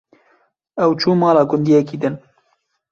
[0.83, 2.15] ew çû mala gundiyekî din.